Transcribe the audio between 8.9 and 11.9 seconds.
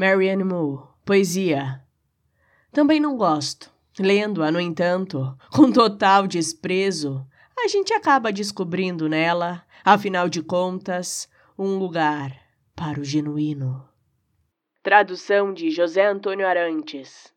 nela, afinal de contas, um